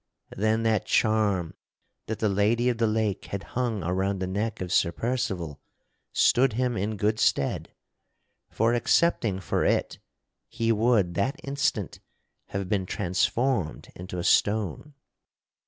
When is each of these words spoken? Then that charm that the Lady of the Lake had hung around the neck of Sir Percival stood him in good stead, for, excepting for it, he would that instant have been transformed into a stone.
Then 0.35 0.63
that 0.63 0.87
charm 0.87 1.53
that 2.07 2.17
the 2.17 2.27
Lady 2.27 2.69
of 2.69 2.79
the 2.79 2.87
Lake 2.87 3.25
had 3.25 3.43
hung 3.53 3.83
around 3.83 4.17
the 4.17 4.25
neck 4.25 4.59
of 4.59 4.73
Sir 4.73 4.91
Percival 4.91 5.61
stood 6.11 6.53
him 6.53 6.75
in 6.75 6.97
good 6.97 7.19
stead, 7.19 7.71
for, 8.49 8.73
excepting 8.73 9.39
for 9.39 9.63
it, 9.63 9.99
he 10.47 10.71
would 10.71 11.13
that 11.13 11.39
instant 11.43 11.99
have 12.47 12.67
been 12.67 12.87
transformed 12.87 13.89
into 13.93 14.17
a 14.17 14.23
stone. 14.23 14.95